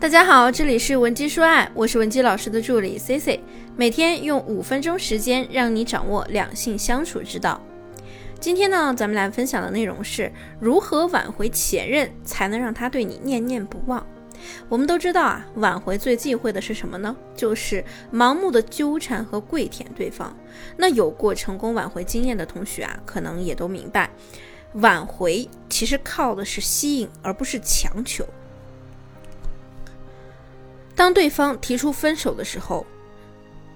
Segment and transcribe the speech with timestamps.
[0.00, 3.42] 大家好，这里是文姬说爱，我是文姬老师的助理 C C，
[3.76, 7.60] 每天用五分钟时间让你掌握两性相处之道。
[8.38, 10.30] 今天呢，咱们来分享的内容是
[10.60, 14.06] 如何挽回前任，才能让他对你念念不忘。
[14.68, 17.16] 我们都知道啊，挽回最忌讳的是什么呢？
[17.34, 17.84] 就是
[18.14, 20.32] 盲目的纠缠和跪舔对方。
[20.76, 24.08] 那有过成功挽回经验的同学啊，可能也都明白，
[24.74, 28.24] 挽回其实靠的是吸引，而不是强求。
[30.98, 32.84] 当对方提出分手的时候，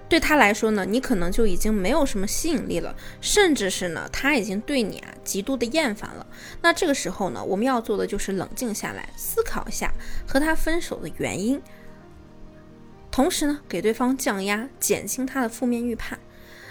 [0.09, 6.27] 对他来说呢，你可能就已经没有什么吸引力了，甚至是呢，他已经对你啊极度的厌烦了。
[6.63, 9.93] 那这个时候呢，我们要做的就是冷静下来，思考一下
[10.27, 11.63] 和他分手的原因，
[13.13, 16.19] 同时呢，给对方降压，减轻他的负面预判。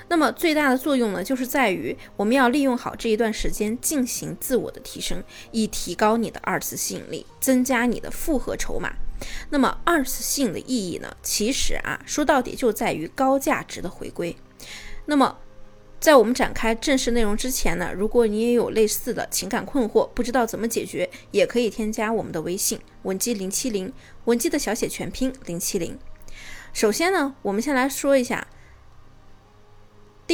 [0.10, 8.94] 那么最大的作用呢，就是在于我们要利用好这一段时间进行自我的提升，以提高你的二次吸引力，增加你的复合筹码。
[9.50, 11.16] 那么二次性的意义呢？
[11.22, 14.36] 其实啊，说到底就在于高价值的回归。
[15.06, 15.38] 那么，
[16.00, 23.92] 在我们展开正式内容之前呢，如果你也有类似的情感困惑，不知道怎么解决，也可以添加我们的微信文姬零七零，
[24.26, 25.98] 文姬的小写全拼零七零。
[26.74, 28.48] 首先呢，我们先来说一下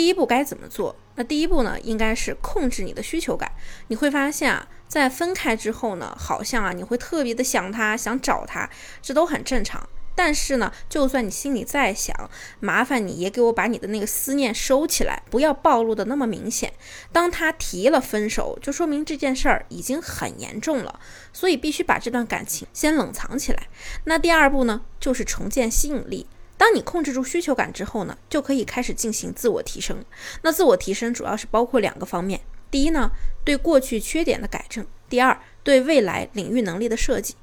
[0.07, 0.95] 第一步该怎么做。
[1.15, 3.51] 那第一步呢，应该是控制你的需求感。
[3.89, 4.65] 你会发现啊。
[4.87, 8.69] 在分开之后呢，好像啊你会特别的想他，想找他，
[9.01, 9.85] 这都很正常。
[10.15, 12.15] 但是呢，就算你心里再想，
[12.61, 16.71] 麻烦你也给我把你的那个思念收起来，不要暴露的那么明显。
[17.11, 21.01] 当他提了分手，就说明这件事儿已经很严重了，
[21.33, 23.67] 所以必须把这段感情先冷藏起来。
[24.05, 26.27] 那第二步呢，就是重建吸引力。
[26.57, 30.03] 当你控制住需求感之后呢，就可以开始进行自我提升。
[30.41, 32.41] 那自我提升主要是包括两个方面。
[32.71, 33.11] 第一呢，
[33.45, 37.35] 对过去缺点的改正；第二，对未来领域能力的设计。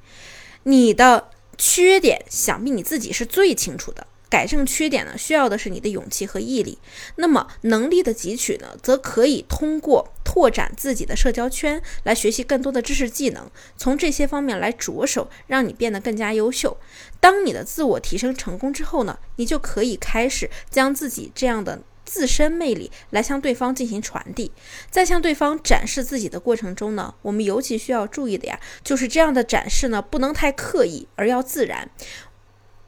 [0.65, 4.07] 你的缺点，想必你自己是最清楚的。
[4.29, 6.79] 改正缺点呢，需要的是你的勇气和毅力。
[7.17, 16.77] 那么能力的汲取呢，则可以通过拓展自己的社交圈，来学习更多的知识技能，从这些方面来着手，让你变得更加优秀。
[17.21, 21.83] 当你的自我提升成功之后呢，你就可以开始将自己这样的。
[22.07, 24.53] 自身魅力来向对方进行传递，
[24.91, 31.89] 在向对方展示自己的过程中呢，我们尤其需要注意的呀，就是这样的展示呢，不能太刻意，而要自然，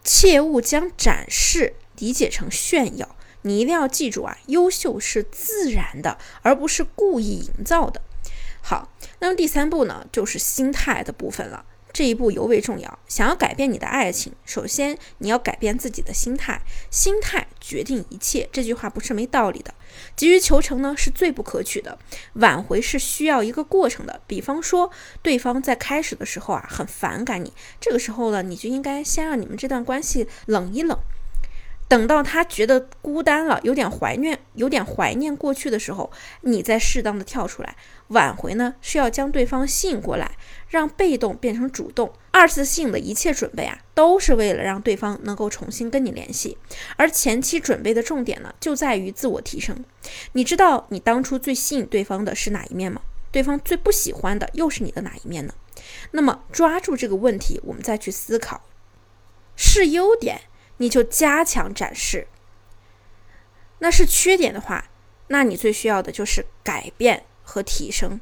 [0.07, 3.17] 切勿将展示理解成炫耀。
[3.43, 8.01] 你一定要记住啊，优秀是自然的，而不是故意营造的。
[8.63, 11.65] 好，那么第三步呢，就是心态的部分了。
[11.97, 12.99] 这一步尤为重要。
[13.09, 16.61] 想要改变你的爱情，首先你要改变自己的心态。
[16.91, 19.73] 心态决定一切，这句话不是没道理的。
[20.15, 21.99] 急于求成呢，是最不可取的。
[22.35, 24.21] 挽回是需要一个过程的。
[24.27, 24.91] 比方说，
[25.23, 30.99] 对方在开始的时候啊，很反感你，这个时候呢，你就应该先让你们这段关系冷一冷。
[31.89, 36.11] 等到他觉得孤单了，有点怀念，有点怀念过去的时候，
[36.41, 37.77] 你再适当的跳出来
[38.09, 40.37] 挽回呢，是要将对方吸引过来，
[40.69, 42.13] 让被动变成主动。
[42.33, 46.59] 二次性的一切准备啊，都是为了让对方能够重新跟你联系。
[46.97, 49.85] 而前期准备的重点呢，就在于自我提升。
[50.33, 53.01] 你知道你当初最吸引对方的是哪一面吗？
[53.31, 55.55] 对方最不喜欢的又是你的哪一面呢？
[56.11, 58.63] 那么抓住这个问题，我们再去思考，
[59.55, 60.43] 是优点。
[60.79, 62.27] 你就加强展示，
[63.79, 64.91] 那是缺点的话，
[65.29, 68.21] 那你最需要的就是改变和提升。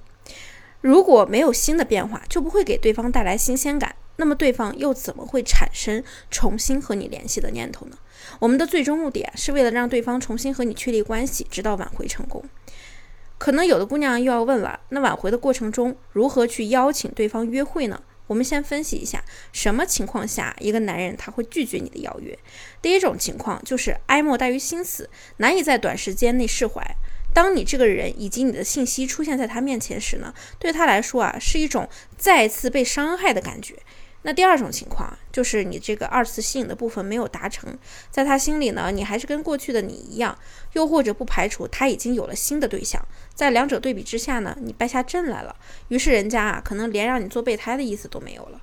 [0.80, 7.96] 如果没有新的变化，就不会给对方带来新鲜感，那么对方又怎么会产生重新和你联系的念头呢？
[8.38, 12.44] 我们的最终目的，是为了让对方重新和你确立关系，直到挽回成功。
[13.38, 18.02] 可能有的姑娘又要问了，那挽回的过程中，如何去邀请对方约会呢？
[18.26, 22.38] 我们先分析一下，什么情况下一个男人他会拒绝你的邀约？
[22.80, 26.82] 第一种情况就是哀莫大于心死，难以在短时间内释怀。
[27.32, 33.74] 当你这个人以及你的信息出现在他面前时呢，对他来说啊，是一种再次被伤害的感觉。
[34.26, 37.76] 那第二种情况就是你这个二次吸引的部分没有达成，
[38.10, 40.36] 在他心里呢，你还是跟过去的你一样，
[40.72, 45.54] 又或者不排除他已经有了新的对象，在两者对比之下呢，你败下阵来了，
[45.88, 48.60] 于是人家啊，可能连让你做备胎的意思都没有了。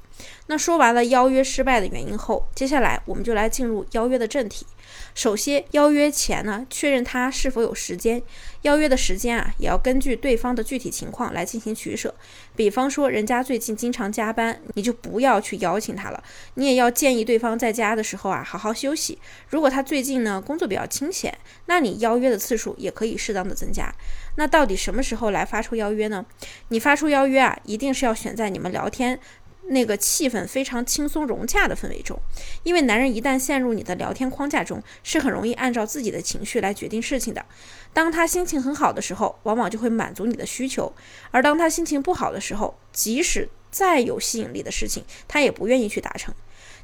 [0.47, 4.65] 那说完了邀约失败的原因后，接下来我们就来进入邀约的正题。
[5.13, 8.21] 首先，邀约前呢，确认他是否有时间。
[8.63, 12.13] 邀约的时间啊，也要根据对方的具体情况来进行取舍。
[12.55, 16.23] 比方说，人家最近经常加班，你就不要去邀请他了。
[16.55, 19.17] 你也要建议对方在家的时候啊，好好休息。
[19.49, 21.35] 如果他最近呢工作比较清闲，
[21.65, 23.91] 那你邀约的次数也可以适当的增加。
[24.35, 26.25] 那到底什么时候来发出邀约呢？
[26.69, 29.19] 你发出邀约啊，一定是要选在你们聊天。
[29.67, 32.19] 那个气氛非常轻松融洽的氛围中，
[32.63, 37.45] 因为男人一旦陷入你的聊天框架中，是很容易按照自己的情绪来决定事情的。
[37.93, 40.91] 当他心情很好的时候，往往就会满足你的需求；
[41.31, 46.33] 而当他心情不好的时候，即使再有吸引力的事情，他也不愿意去达成。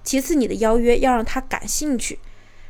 [0.04, 2.20] 其次，你的邀约要让他感兴趣。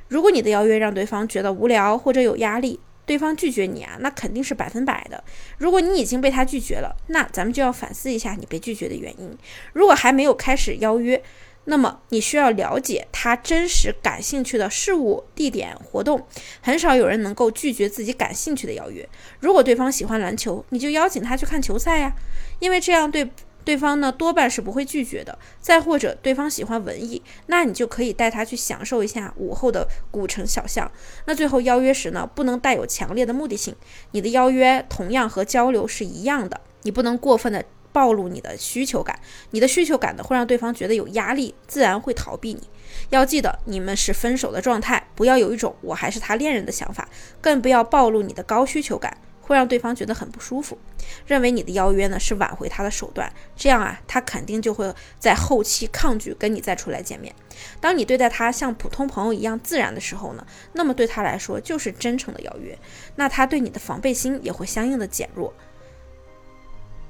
[0.07, 5.23] 如果你的邀约让对方觉得无聊或者有压力，对方拒绝你啊，那肯定是百分百的。
[5.57, 9.35] 如果你已经被他拒绝了，那咱们就要反思一下你被拒绝的原因。
[9.73, 11.23] 如果还没有开始邀约，
[11.63, 16.27] 那么你需要了解他真实感兴趣的事物、地点、活动。
[16.61, 19.07] 很少有人能够拒绝自己感兴趣的邀约。
[19.39, 22.13] 如果对方喜欢篮球，你就邀请他去看球赛呀，
[22.59, 23.31] 因为这样对。
[23.67, 25.37] 对方呢多半是不会拒绝的。
[25.59, 30.89] 再或者，对方喜欢文艺，那你就可以带他去享受一下午后的古城小巷。
[31.25, 33.75] 那最后邀约时呢，不能带有强烈的目的性。
[34.11, 39.19] 你的邀约同样和交流是一样的，你不能过分的暴露你的需求感。
[39.51, 42.61] 你的需求感呢，会让对方觉得有压力，自然会逃避你。
[43.09, 47.09] 要记得，你们是分手的状态，不要有一种我还是他恋人的想法，
[47.41, 49.17] 更不要暴露你的高需求感。
[49.47, 50.77] 会让对方觉得很不舒服，
[51.25, 57.33] 认为你的邀约呢是挽回他的手段，这样啊，他肯定就会在后期抗拒跟你再出来见面。
[57.79, 62.77] 当你对待他像普通朋友一样自然的时候呢，那么对他来说就是真诚的邀约，
[63.15, 65.53] 那他对你的防备心也会相应的减弱，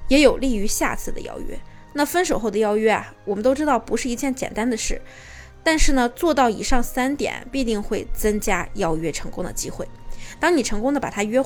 [0.07, 1.59] 也有利于下次的邀约。
[1.93, 5.01] 那分手后的邀约啊，我们都知道不是一件简单的事，
[5.63, 9.87] 但是呢，做到以上三点必定会增加邀约成功的机会。
[10.39, 11.43] 当你成功的把他约。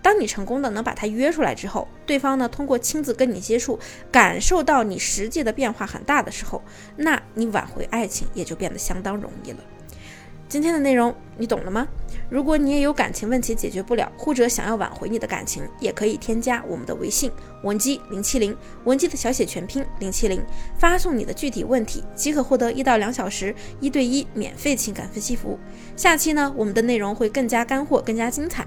[0.00, 3.78] 当你成功的能把他约出来之后，对方呢通过亲自跟你接触，
[4.10, 6.62] 感受到你实际的变化很大的时候，
[6.96, 9.58] 那你挽回爱情也就变得相当容易了。
[10.48, 11.86] 今天的内容你懂了吗？
[12.30, 17.30] 如果你也有感情问题解决不了，或者想要挽回你的感情，也可以添加我们的微信
[17.64, 20.42] 文姬零七零，文姬的小写全拼零七零，
[20.78, 25.58] 发送你的具体问题即可获得一到两小时一对一免费情感分析服务。
[25.96, 28.66] 下期呢，我们的内容会更加干货，更加精彩。